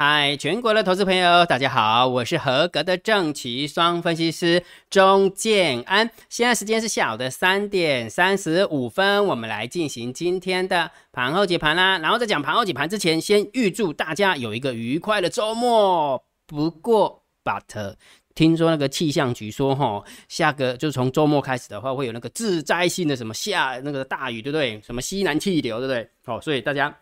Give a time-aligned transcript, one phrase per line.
[0.00, 6.08] 嗨，全国的投资朋友，大家好，我是合格的正奇双分析师钟建安。
[6.28, 11.98] 现在时间是下午的三点三十五分，我们来进行今天的盘后解盘啦。
[11.98, 16.22] 然后在讲盘后解盘之前，先预祝大家有一个愉快的周末。
[16.46, 17.96] 不过，but
[18.36, 24.80] 听说那个气象局说，哈，下个就从周末开始的话，会有那个致灾性的什么下那个大雨，对不对？
[24.80, 26.08] 什么西南气流，对不对？
[26.26, 26.96] 哦，所以大家。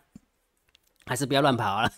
[1.05, 1.89] 还是不要乱跑了。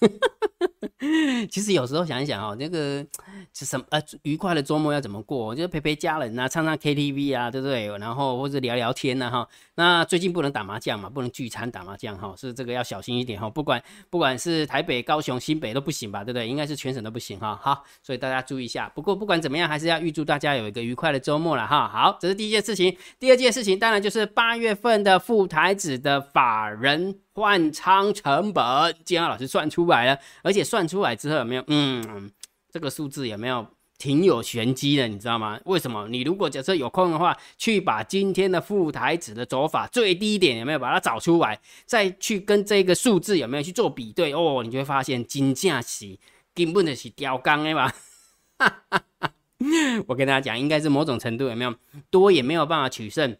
[1.49, 3.05] 其实有时候想一想哦，那个
[3.53, 5.55] 是什么呃，愉快的周末要怎么过？
[5.55, 7.87] 就是陪陪家人啊，唱唱 KTV 啊，对不对？
[7.97, 9.47] 然后或者聊聊天呐，哈。
[9.75, 13.49] 那最近不能打麻将嘛，不能聚餐打麻将哈，是这个要小心一点哈。
[13.49, 16.45] 不管不管是台北、高雄、新北都不行吧，对不对？
[16.45, 17.57] 应该是全省都不行哈。
[17.61, 18.91] 好，所以大家注意一下。
[18.93, 21.87] 不过不管怎么样，还是要预祝大家有一个愉快的周末了哈。
[21.87, 22.97] 好，这是第一件事情。
[23.17, 27.19] 第二件事情当然就是八月份的副台子的法人。
[27.39, 31.63] 换仓成本，金安老师算出来了，而且算出来之后有没有？
[31.67, 32.29] 嗯，
[32.69, 33.65] 这个数字有没有
[33.97, 35.07] 挺有玄机的？
[35.07, 35.57] 你知道吗？
[35.63, 36.05] 为什么？
[36.09, 44.33] 你如果假设有空的话，去把今天的副台子的走法最低点有没有把它找出来，再去跟这个数字有没有去做比对？
[44.33, 46.17] 哦，你就会发现金价是
[46.53, 47.91] 根本就是吊钢的嘛。
[50.07, 51.73] 我跟大家讲，应该是某种程度有没有
[52.09, 53.37] 多也没有办法取胜。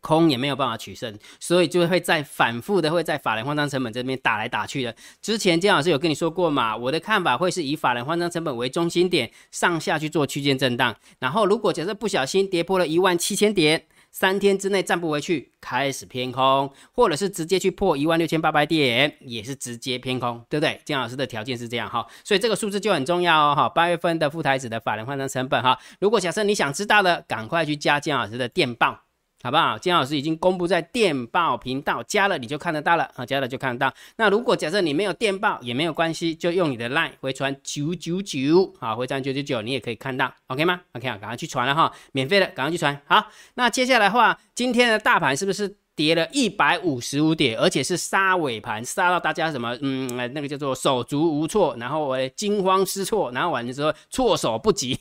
[0.00, 4.94] 空也没有办法取胜，所以就会在反复的会在法人换仓成本这边打来打去的。
[5.20, 20.80] 之前姜老师有跟你说过嘛，我的看法会是以法人换仓成本为中心点上下去做区间震荡，然后如果假设不小心跌破了一万七千点，三天之内站不回去，开始偏空，或者是直接去破一万六千八百点，也是直接偏空，对不对？
[20.84, 23.68] 姜老师的条件是这样哈，所以这个数字就很重要哦哈。
[23.68, 29.02] 八月份的副台子的法人换仓成本哈，如果假设你想知道的，赶快去加姜老师的电报。
[29.42, 29.78] 好不好？
[29.78, 33.94] 金老师已经公布在电报频道，加了你就看得到了啊，加了就看得到。
[34.16, 43.00] 那如果假设你没有电报也没有关系，就用你的 line 回传九九九，好，回传九九九，你也可以看到，OK 吗？OK 啊，赶快去传了哈，免费的，赶快去传。
[43.06, 49.74] 好，那接下来的话，今天的大盘是不是跌了一百五十五点，而且是杀尾盘，杀到大家什么？
[49.80, 54.98] 嗯，那个叫做手足无措，然后我惊慌失措，然后完了之后措手不及。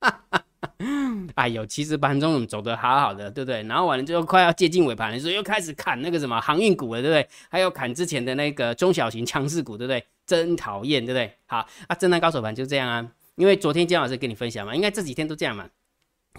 [0.00, 0.44] 哈哈。
[1.34, 3.62] 哎呦，其实盘中走得好好的，对不对？
[3.64, 7.28] 然后完了之后快要接近尾盘的时候，又开始砍那个什么航运股了，对不对？
[7.48, 10.04] 还有砍之前的那个中小型强势股，对不对？
[10.26, 11.32] 真讨厌，对不对？
[11.46, 13.06] 好啊，震荡高手盘就这样啊。
[13.36, 15.68] 因为昨天姜老师跟你分享嘛，应该这几天都这样嘛。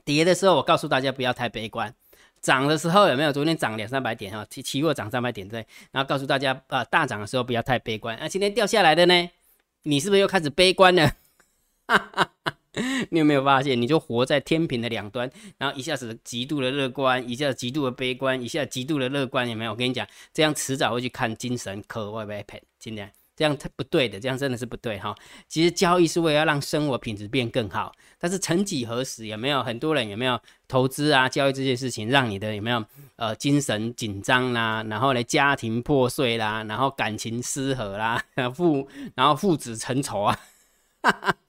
[0.04, 1.94] 跌的时候我告诉大家不要太悲观，
[2.42, 3.34] 涨的时候有没有？
[3.34, 5.66] 昨天涨两三百点哈，期期货涨三百点对。
[5.92, 8.18] 然后告诉大家啊，大涨的时候不要太悲观。
[8.20, 9.30] 那今天掉下来的呢？
[9.84, 11.12] 你是不是又开始悲观了？
[13.12, 19.72] 你有没有发现，你就活在天平的两端，然后一下子极度的乐观，一下子极度的悲观，一下极度的乐观，有没有？
[19.72, 22.62] 我跟你讲，这样迟早会去看精神科，会不会赔？
[22.78, 25.14] 今天这样不对的，这样真的是不对哈。
[25.48, 32.84] 其实交易是为了让生活品质变更好，但是曾几何时，有没有很多人有没有投资啊、交易这件事情，让你的有没有
[33.18, 40.40] 呃精神紧张啦，然后呢家庭破碎啦，然后感情失和啦，父然后父子成仇啊。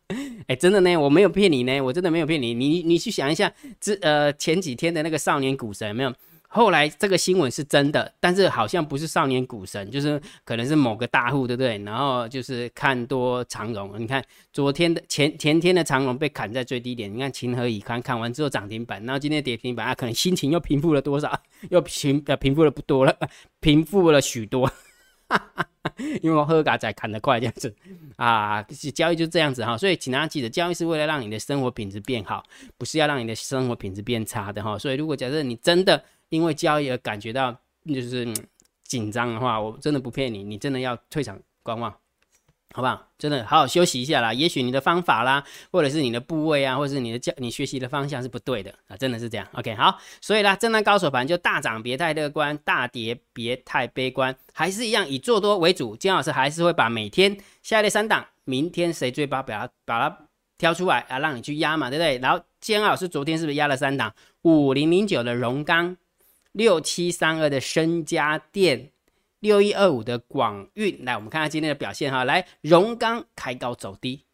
[0.46, 2.54] 哎，真的呢，我没有骗你呢，我真的没有骗你。
[2.54, 6.12] 你你去想一下，这呃前几天的那个少年股神有没有？
[6.48, 11.76] 后来这个新闻是真的，但是好像不是少年股神，就是可能是某个大户，对不对？
[11.78, 18.00] 然后就是看多长荣，你看昨天的前前天的长荣被砍在最低点，你看情何以堪？
[18.00, 21.42] 砍完之后涨停板，然后今天跌停板，啊，可能心情又平复了多少？
[21.68, 23.14] 又平呃平复了不多了，
[23.60, 24.70] 平复了许多。
[26.22, 27.74] 因为我喝嘎仔砍得快这样子
[28.16, 28.62] 啊，
[28.94, 32.42] 交易就这样子哈，所以请大家记得，交易是为了让你的生活品质变好，
[32.78, 34.78] 不是要让你的生活品质变差的哈。
[34.78, 38.26] 所以如果假设你真的因为交易而感觉到就是
[38.84, 41.94] 紧张的话，我真的不骗你，你真的要退场观望。
[42.76, 43.08] 好不好？
[43.16, 44.34] 真的好好休息一下啦。
[44.34, 45.42] 也许你的方法啦，
[45.72, 49.48] 或者是你的部位啊，或者是你的教你学习的方向是不对的啊，真的是这样。
[49.54, 55.96] OK，好，所以啦，震荡高手盘就大涨别太乐观，大跌别太悲观，还是一样以做多为主。
[55.96, 60.18] 金老师还是会把每天下列三档，明天谁追八，把它把它
[60.58, 62.18] 挑出来啊，让你去压嘛，对不对？
[62.18, 64.14] 然后金老师昨天是不是压了三档？
[64.42, 65.96] 五零零九的荣钢，
[66.52, 68.90] 六七三二的深家电。
[69.46, 72.24] 六一二五的广运，来我们看看今天的表现哈。
[72.24, 74.24] 来，荣钢开高走低，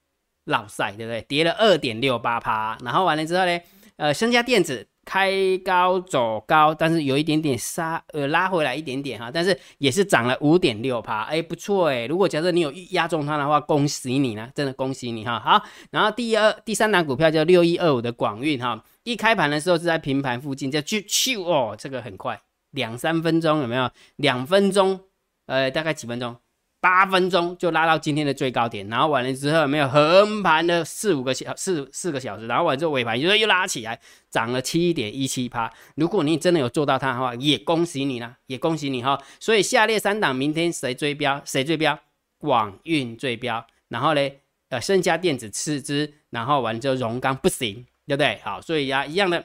[0.46, 1.20] 老赛对不对？
[1.20, 2.78] 跌了二点六八趴。
[2.82, 3.60] 然后完了之后呢，
[3.96, 5.30] 呃，升家电子开
[5.62, 12.06] 高走高，但是有一点点杀，呃，拉回来一点点哈，但是也是涨了五点六趴，哎，不错哎。
[12.06, 15.38] 如果假设你有压中它的话，恭喜你呢，真的恭喜你哈。
[15.38, 22.40] 好，然后第二、第三档股票叫六一二五的广运哈，一开盘的时候是在平盘附近，就去去哦，这个很快。
[22.72, 23.90] 两三分钟有没有？
[24.16, 25.00] 两分钟，
[25.46, 26.36] 呃，大概几分钟？
[26.80, 35.72] 八分钟就拉到今天的最高点，然后完了之后有没有横盘了四五个小四四个小时，然后完之后尾盘又又拉起来，涨了七点一七趴。
[35.94, 39.16] 如果你真的有做到它的话，也恭喜你啦，也恭喜你哈。
[39.38, 41.40] 所以下列三档明天谁追标？
[41.44, 41.96] 谁追标？
[42.38, 44.30] 广运追标，然后呢，
[44.70, 48.40] 呃，盛家电子次之，然后完之后荣钢不行，对不对？
[48.42, 49.44] 好，所以呀，一样的，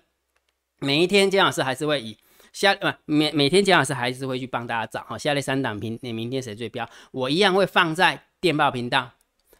[0.80, 2.18] 每一天姜老师还是会以。
[2.58, 9.12] 下呃每每天姜老师还是会去帮大家找哈，下列三档平你明天谁最标，我一样会放在电报频道，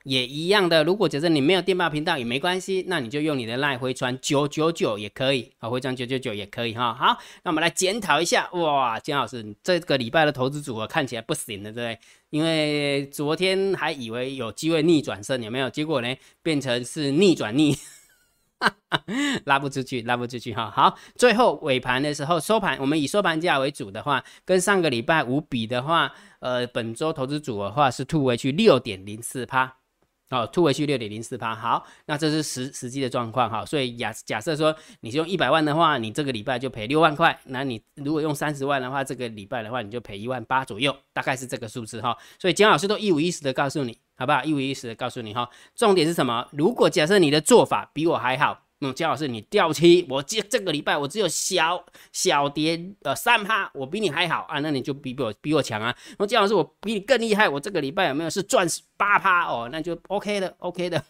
[0.02, 0.84] 也一样的。
[0.84, 6.92] 如果假设你没有电报频道也没关系，那你就用你的赖回传九九九也可以啊，回传九九九也可以哈。
[6.92, 12.00] 好，那我们来检讨一下，哇，姜老师这个礼拜的投资组合看起来不行了，对不对？
[12.32, 15.70] 因为昨天还以为有机会逆转胜，有没有？
[15.70, 17.78] 结果呢，变成是逆转逆。
[19.46, 20.72] 拉不出去，拉不出去哈。
[20.72, 29.76] 好，最后尾盘的时候收盘，我们以收盘价为主的话，跟上个礼拜五比的话，呃，本周投资组的话是吐回去六点零四趴，
[30.32, 31.54] 哦，吐回去六点零四趴。
[31.54, 33.64] 好，那这是实实际的状况哈。
[33.64, 37.40] 所以假假设说你用一百万的话，你这个礼拜就赔六万块。
[37.46, 42.18] 那你如果用三十万的话，这个礼拜的话你就赔一万八左右，大概是这个数字哈。
[42.40, 43.98] 所以姜老师都一五一十的告诉你。
[44.18, 44.44] 好不好？
[44.44, 46.48] 一五一十的告诉你哈，重点是什么？
[46.52, 55.96] 如果假设你的做法比我还好，嗯，姜老师你掉期，我这这个礼拜我只有小小跌呃三趴，我比你还好啊，那你就比比我比我强啊。
[56.18, 58.68] 那姜老师我比你更厉害，我这个礼拜有没有是赚
[58.98, 59.70] 八趴哦？
[59.72, 61.04] 那就 OK 的，OK 的，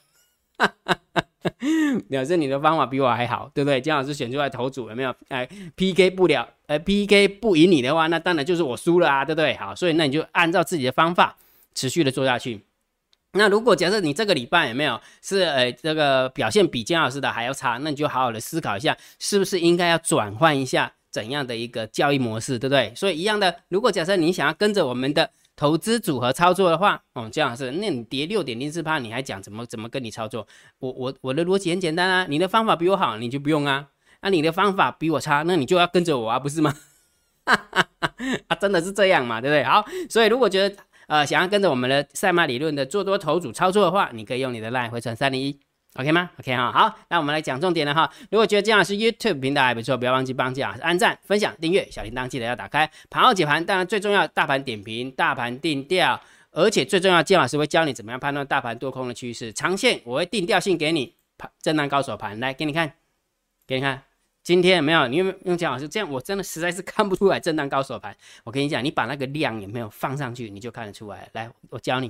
[2.09, 3.81] 表示你的方法比我还好，对不对？
[3.81, 5.13] 姜老师选出来投组有没有？
[5.29, 9.53] 哎，PK 不了，呃，PK 不赢你的话，那当然就是我输了啊，对不对？
[9.55, 11.37] 好，所以那你就按照自己的方法
[11.73, 12.63] 持续的做下去。
[13.37, 22.91] 那如果假设你这个礼拜有没有是呃这个表现比姜老师的还要差，那你就好好的思考一下，是不是应该要转换一下怎样的一个交易模式，对不对？
[22.95, 30.45] 所以一样的，如果假设你想要跟着我们的投资组合操作的话，哦，姜老师，那你跌六点零四趴，你还讲怎么怎么跟你操作？
[30.79, 33.85] 我我我的逻辑很简单啊，你的方法比我好，你就不用啊；
[34.21, 36.75] 那你的方法比我差，那你就要跟着我啊，不是吗？
[37.45, 39.63] 啊，真的是这样嘛，对不对？
[39.63, 40.75] 好，所以如果觉得。
[41.07, 45.57] 呃，想要跟着我们的赛马理论的做多头组操作的话，你可以用你的 line 回传三零一
[45.95, 48.11] ，OK 吗？OK 哈，好，那我们来讲重点了哈。
[48.29, 52.89] 如果觉得姜老师 YouTube 平台还不错，不要忘记帮姜老师按赞、分享、订阅，小铃铛记得要打开。
[53.09, 56.19] 盘后解盘，当然最重要，大盘点评、大盘定调，
[56.51, 62.91] 而且最重要，姜老师会教你怎么样判断大盘多空的趋势，长线我会定调性给你，盘震荡高手盘来给你看，
[63.65, 64.06] 给你看。
[64.47, 65.05] 今天有没有？
[65.09, 66.09] 你有没有用姜老师这样？
[66.09, 68.15] 我真的实在是看不出来震荡高手盘。
[68.45, 71.27] 我跟你讲，你把那个量有没有放上去，你就看得出来。
[71.33, 72.09] 来，我教你，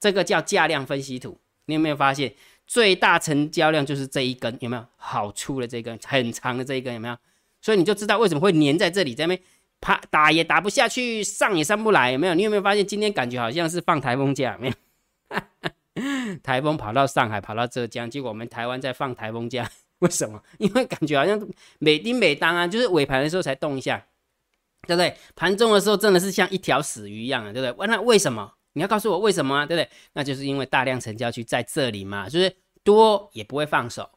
[0.00, 1.38] 这个叫价量分析图。
[1.66, 2.34] 你有没有发现
[2.66, 4.58] 最大成交量就是这一根？
[4.60, 6.92] 有没有好粗的这根，很长的这一根？
[6.92, 7.16] 有没有？
[7.62, 9.38] 所以你就知道为什么会粘在这里，这边
[9.80, 12.10] 啪打也打不下去，上也上不来。
[12.10, 12.34] 有没有？
[12.34, 14.58] 你有没有发现今天感觉好像是放台风假？
[14.60, 16.36] 没有？
[16.42, 19.70] 台风跑到上海，跑到浙江，结果我们台湾在放台风假。
[20.00, 20.42] 为什么？
[20.58, 21.40] 因为感觉好像
[21.78, 24.06] 每丁每当啊，就是尾盘的时候才动一下，
[24.86, 25.16] 对不对？
[25.34, 27.86] 盘中的时候真的是像一条死鱼一样啊，对不对？
[27.86, 28.52] 那为什么？
[28.74, 29.90] 你要告诉我为什么啊，对不对？
[30.12, 32.54] 那就是因为大量成交区在这里嘛，就是
[32.84, 34.10] 多也不会放手，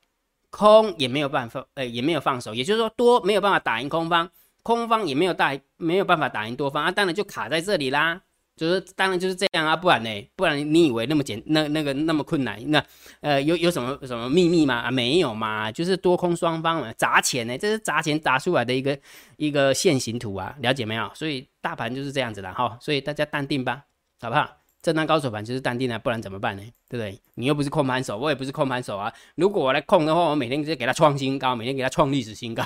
[0.50, 4.30] 空也没有办法，呃，也没有放手，也就是说多没有办法打赢空方，
[4.62, 8.22] 空方也没有大没有办法打赢多方啊，当然就卡在这里啦。
[8.60, 10.30] 就是当然就是这样啊，不然呢？
[10.36, 12.60] 不然你以为那么简那那个那么困难？
[12.70, 12.84] 那
[13.22, 14.76] 呃有有什么什么秘密吗？
[14.76, 19.00] 啊没有嘛，就是多空双方嘛砸钱呢，这是砸钱砸出来的一个
[19.38, 21.10] 一个线形图啊，了解没有？
[21.16, 23.84] 所以大盘就是这样子的哈，所以大家淡定吧，
[24.20, 24.58] 好不好？
[24.82, 26.64] 震荡高手盘就是淡定啊，不然怎么办呢？
[26.90, 27.18] 对不对？
[27.36, 29.14] 你又不是控盘手，我也不是控盘手啊。
[29.36, 32.64] 如果我来控的话，我每天直接给他创新高，每天给他创历史新高，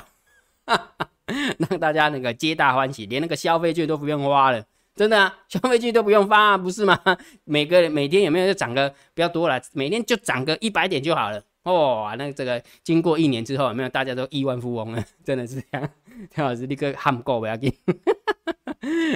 [1.58, 4.64] 让大家那个皆大欢喜，连那个消费券都不用花了。
[4.94, 6.98] 真的啊， 消费券都不用发，不是吗？
[7.44, 11.42] 每个每天有没有就涨个不要多了，每天就涨个一百点就好了。
[11.64, 15.04] 哇，那这个经过一年之后，有没有大家都亿万富翁了？
[15.24, 15.90] 真的是这样，
[16.30, 17.72] 田老师立刻喊够不要紧。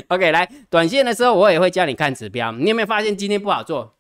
[0.08, 2.50] OK，来短线的时候我也会教你看指标。
[2.52, 3.94] 你有没有发现今天不好做？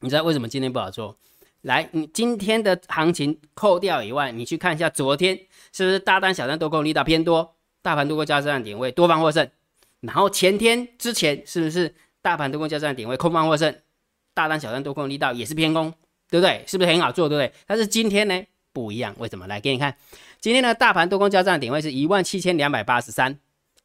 [0.00, 1.16] 你知道为什么今天不好做？
[1.62, 5.34] 来，你今天的行情扣掉以外，你去看一下昨天
[5.72, 9.48] 是不是大单小单都空力道偏多，大盘多过加上点位，多方获胜。
[10.06, 13.74] 然后前天之前是不是大盘多空交战点位空方获胜，
[14.32, 15.92] 大单小单多空力道也是偏空，
[16.30, 16.62] 对不对？
[16.66, 17.52] 是不是很好做，对不对？
[17.66, 18.42] 但是今天呢
[18.72, 19.46] 不一样，为什么？
[19.46, 19.96] 来给你看，
[20.40, 23.38] 今天的大盘多空交战点位是一万七千两百八十三，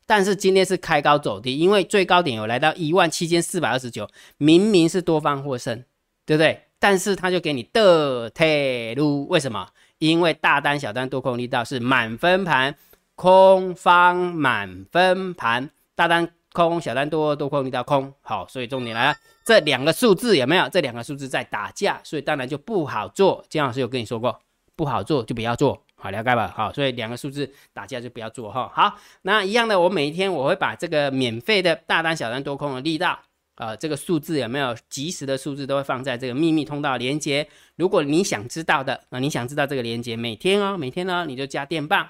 [0.05, 5.83] 但是今天是开高走低，因为最高点有来到一万七千四百二十九，明明是多方获胜，
[6.25, 6.61] 对不对？
[6.79, 9.67] 但是他就给你的退路，为什么？
[9.97, 12.75] 因为大单小单多空力道是满分盘，
[13.15, 15.69] 空方满分盘。
[15.99, 18.13] 大单空，小单多，多空力道空。
[18.21, 20.69] 好，所以重点来了，这两个数字有没有？
[20.69, 23.43] 这两个数字在打架，所以当然就不好做。
[23.49, 24.39] 姜老师有跟你说过，
[24.77, 26.53] 不好做就不要做，好了解吧？
[26.55, 28.71] 好，所以两个数字打架就不要做哈。
[28.73, 33.19] 好，那一样的，我每一天我会把这个免费的大单、小单、多空的力道。
[33.55, 37.45] 呃，这个数字有没有及时的数字都会放在这个秘密通道连接。
[37.75, 42.07] 如果你想知道的，那你想知道这个连接，每天哦，每天呢你就加电棒，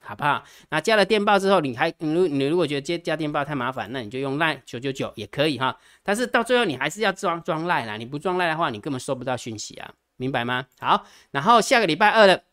[0.00, 0.44] 好不好？
[0.70, 5.76] 那加了电报之后，你还你如你如果觉得接加电报太麻烦，那你就用 Line 九九九也可以哈。
[6.02, 10.66] 但是到最后你还是要装装赖啦，你不装赖的话，你根本收不到讯息啊，明白吗？
[10.78, 12.44] 好，然后下个礼拜二的，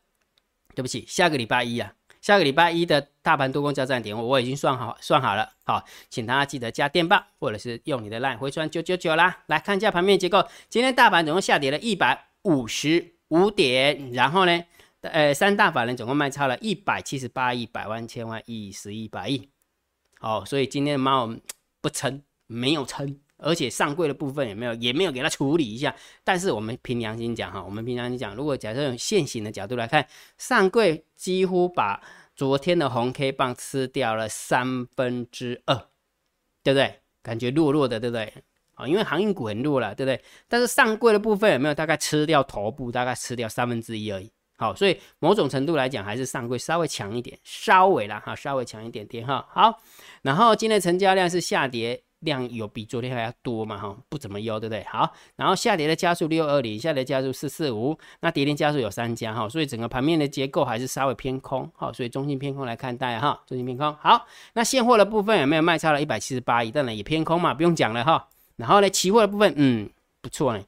[0.74, 1.94] 对不起，下个礼拜一啊。
[2.22, 9.44] 下个礼拜一的大盘多空交战点，我已经算好算好了，好，请大家记得加电报或者是用你的 line 回传九九九啦。
[9.46, 14.64] 来看一下盘面结构，今天大盘总共下跌了一百五十五点，然后呢，
[15.10, 19.50] 呃，三大法人总共卖超了一百七十八亿，百万、千万、亿、十亿、百亿。
[20.20, 21.36] 好，所以今天的猫
[21.82, 25.96] 不撑，没有撑，而且上柜的部分也没有，也没有给它处理一下。
[26.24, 30.08] 但是我们凭良心讲哈，我们凭良心讲，如果假设用现行的角度来看，
[30.38, 32.02] 上柜几乎把
[32.36, 35.76] 昨天的红 K 棒吃掉了三分之二，
[36.64, 37.02] 对不对？
[37.22, 38.34] 感觉弱弱的，对不对？
[38.76, 40.22] 啊，因为航运股很弱了，对不对？
[40.48, 44.32] 但是上柜的部分有没有大概吃掉头部，大概吃掉三分之一而已。
[44.58, 49.46] 好，所以某种程度来讲，还是上柜稍微强一点，稍微啦哈，稍微强一点点哈。
[49.50, 49.80] 好，
[50.22, 52.02] 然后今天成交量是下跌。
[52.22, 53.78] 量有比昨天还要多嘛？
[53.78, 54.84] 哈，不怎么优，对不对？
[54.86, 63.94] 好，然后下跌的加速六二零，下跌加速四四五，那跌停加速有三家哈，所以整个盘面的结构还是稍微偏空，哈，所以中性偏空来看待哈，中性偏空。
[64.02, 66.72] 好，那现货的部分有没有卖超了一百七十八亿？
[66.72, 68.28] 当然也偏空嘛，不用讲了哈。
[68.56, 69.88] 然后呢，期货的部分，嗯，
[70.22, 70.64] 不错呢。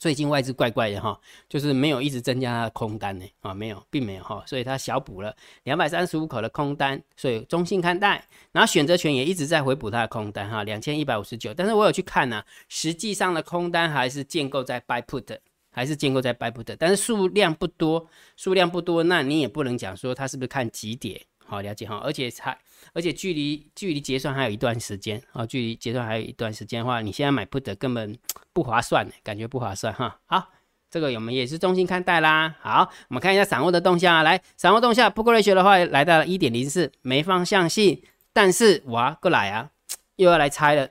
[0.00, 8.24] 最近外资怪怪的哈，就是没有一直增加它的空单呢啊，没有，并没有哈，所以它小补了两百三十五口的空单，所以中性看待。
[8.50, 11.52] 然后选择权也一直在回补它的空单哈，两千一百五十九。
[11.52, 15.36] 但是我有去看呢，实际上的空单还是建构在 buy put，
[15.70, 21.20] 还是建构在 buy put，但是数量不多，数量不多，那你也不能讲说它是不是看几点。
[21.50, 22.56] 好了解哈，而且还
[22.92, 28.16] 而且距离距离结算还有一段时间啊，距离结算还有一段时间的话，你现在买 put 根本
[28.52, 30.20] 不划算，感觉不划算哈。
[30.26, 30.50] 好，
[30.88, 32.54] 这个我们也是中心看待啦。
[32.60, 38.00] 好，我们看一下散户的动向啊，来，散户动向不过瑞学的话来到了一点零四，没方向性，
[38.32, 39.70] 但是哇，过来啊，
[40.16, 40.88] 又要来猜了。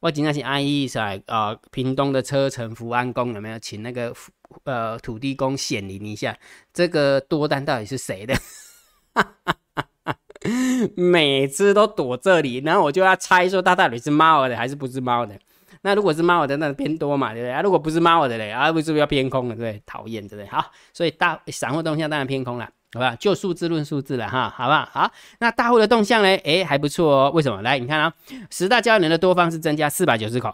[0.00, 4.14] 我今天请安逸在啊，屏东的车城福安宫有没有请那个
[4.62, 6.38] 呃土地公显灵一下？
[6.72, 8.34] 这个多单到底是谁的？
[9.12, 9.56] 哈 哈
[10.96, 15.38] 每次都躲这里，然后我就要猜说它到底是猫的还是不是猫的。
[15.82, 17.52] 那如果是猫的，那偏多嘛，对不对？
[17.52, 19.82] 啊，如果不是猫的嘞，啊，是不是要偏空了，对不对？
[19.86, 20.46] 讨厌，对不对？
[20.46, 23.14] 好，所以大散户动向当然偏空了，好吧？
[23.14, 24.88] 就数字论数字了哈，好不好？
[24.92, 26.28] 好，那大户的动向呢？
[26.38, 27.30] 诶，还不错哦。
[27.32, 27.62] 为什么？
[27.62, 28.12] 来，你看啊，
[28.50, 30.52] 十大交易人的多方是增加四百九十口，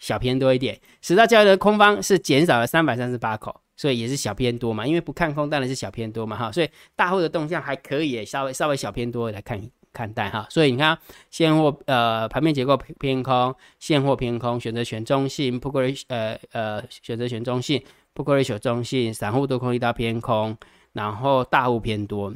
[0.00, 3.60] 小偏多一点；十大交易人的空方是减少了三百三十八口。
[3.76, 9.60] 所以也是小偏多嘛，因为不看空当然是小偏多嘛哈，所以大户的动向还可以，稍微稍微小偏多来看
[9.92, 10.46] 看待哈。
[10.50, 10.96] 所以你看
[11.30, 20.56] 现货呃盘面结构偏空，现货偏空，选择选中性，不过呃呃选择选中性，不过选中性，散户多空一刀偏空，
[20.92, 22.32] 然后大户偏多。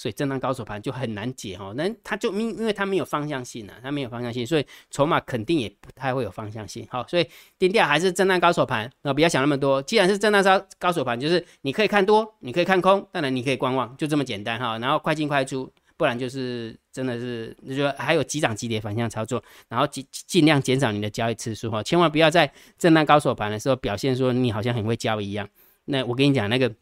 [0.00, 6.88] 所以震荡高手盘就很难解哈，那它就因因为它没有方向性啊，它没有方向性，所以筹码肯定也不太会有方向性。
[6.90, 7.26] 好，所以
[7.58, 9.82] 定调还是震荡高手盘，那不要想那么多。
[9.82, 14.78] 既然是震荡高高手盘，就是你可以看多，你可以看空，当然你可以观望，就这么简单哈。
[14.78, 25.46] 然后快进快出，不然就是真的是就说还有急涨急跌反向操作，然后尽尽量减少你的交易次数哈，千万不要在震荡高手盘的时候表现说你好像很会交易一样。
[25.84, 26.72] 那我跟你讲那个。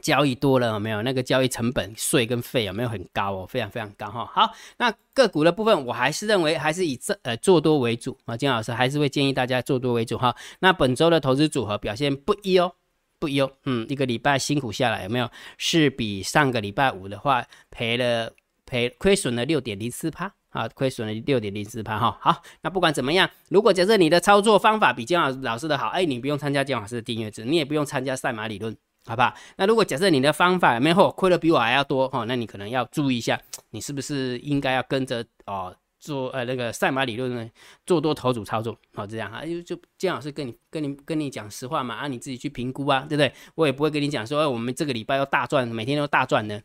[0.00, 1.02] 交易多了有没有？
[1.02, 3.46] 那个交易成本税跟费有没有很高哦？
[3.48, 4.24] 非常非常高哈。
[4.32, 8.36] 好，那个股的部分，我还是认为还是以这呃做多为主啊。
[8.36, 10.34] 金老师还是会建议大家做多为主哈。
[10.60, 12.72] 那本周的投资组合表现不优
[13.18, 15.28] 不优，嗯，一个礼拜辛苦下来有没有？
[15.58, 18.32] 是比上个礼拜五的话赔了
[18.64, 22.18] 赔亏损了六点零四趴啊，亏损了六点零四趴哈。
[22.20, 28.76] 好，那不管怎么样，如果假设你的操作方法比金老老师的好，哎，你不用参加金老师的订阅制，你也不用参加赛马理论。
[29.06, 29.32] 好不好？
[29.56, 37.48] 那如果假设你的方法没有亏的比我还要多哈，那你可能要注意一下，你是不是应该要跟着哦做呃那个赛马理论呢，
[37.86, 43.32] 做多头主操作，好这样哈，就就姜老师跟你跟你跟你讲实话嘛，啊你自己去评估啊，对不对？
[43.54, 46.60] 我也不会跟你讲说我们这个礼拜要大赚，每天都大赚呢，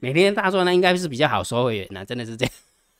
[0.00, 2.54] 每天大赚呢应该是比较好收会员呐，真的是这样。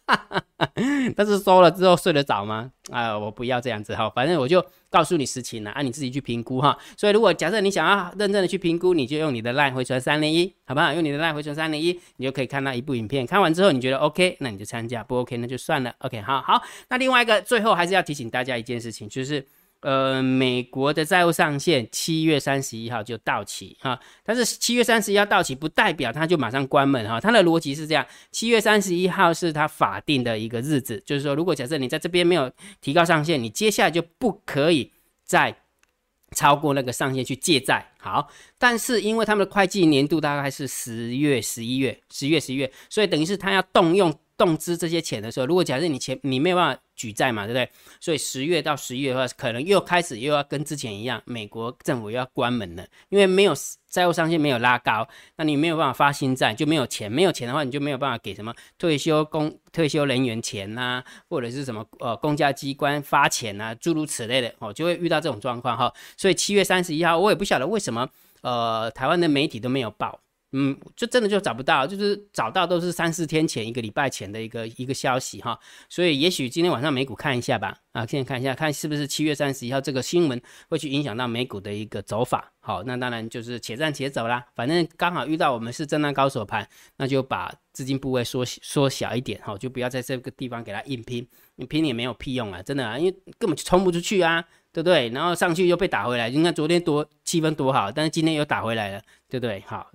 [1.15, 2.71] 但是收了之后睡得着吗？
[2.91, 6.77] 啊，我不要这样子哈，反正我就告诉你实情了，啊，你自己去评估哈。
[6.97, 10.93] 所以如果假设你想要认真的去评估，你就用你的 line 回传三零一，好不好？
[10.93, 13.27] 用你的 line 回传三零一，你就可以看到一部影片。
[13.27, 15.95] 看完之后你觉得 OK，那你就参加；不 OK 那就算了。
[15.99, 16.63] OK，好好。
[16.89, 19.47] 那另外一个最后还是要提醒大家一件事情，就是。
[19.81, 34.91] 呃，美国的债务上限七月三十一号就到期哈，但是七月三十一号到期不代表它就马上关门哈，它的逻辑是这样，七月三十一号是它法定的一个日子，就是说，如果假设你在这边没有提高上限，你接下来就不可以
[35.25, 35.57] 再
[36.33, 37.93] 超过那个上限去借债。
[37.99, 44.13] 好，但是因为他们的会计年度大概是十月、十一月、十月、十一月，所以等于是他要动用。
[44.39, 47.71] 动资这些钱的时候，如果假设你钱你没有办法举债嘛，对不对？
[48.01, 53.55] 所以十月到十一月的话，可能又开始又要跟之前一样，美国政府又要关门了，因为没有
[53.89, 65.91] 债务上限没有拉高，那你没有办法发新债，就没有钱，没有钱的话，你就没有办法给什么退休工、退休人员钱呐，或者是什么呃公家机关发钱呐，诸如此类的哦，就会遇到这种状况哈。
[66.17, 68.09] 所以七月三十一号，我也不晓得为什么
[68.43, 70.21] 呃台湾的媒体都没有报。
[70.53, 75.59] 嗯，就真的就找不到，就是找到都是三四天前、一个礼拜前的一个一个消息哈，
[75.91, 80.41] 所以也许今天晚上美股看一下吧，啊，现在看一下，看是不是七月三十一号这个新闻
[80.71, 82.51] 会去影响到美股的一个走法。
[82.61, 91.27] 好，那当然就是且战且走啦，反正刚好遇到我们是震荡高手盘，那就把资金部位缩缩小一点哈，就不要在这个地方给它硬拼，
[91.57, 95.11] 你拼也没有屁用啊，真的啊，因为根本就冲不出去啊，对不对？
[95.11, 99.63] 然后上去又被打回来，你看昨天多气氛多好，但是今天又打回来了，对不对？
[99.67, 99.91] 好。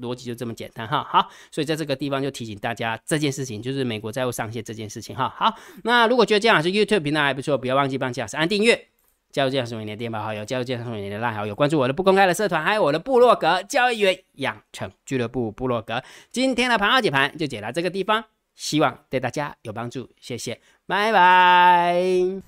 [0.00, 5.28] 逻辑就这么简单哈，好，所以在这个地方就提醒大家这件事情，就是美国债务上限这件事情哈。
[5.36, 8.86] 好，那如果觉得这样是 YouTube 频道还不错，不要忘记帮姜老师按订阅，
[9.30, 16.02] 加入姜老师为你的电报好友，加入姜老师为你的拉好友，关注我的不公开的社团，还有我的部落格交易员养成俱乐部部落格。
[16.30, 22.00] 今天的盘号解盘就解到这个地方，希望对大家有帮助，谢谢，拜拜。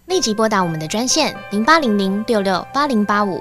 [0.06, 3.40] 立即拨打我们的专线零八零零六六八零八五。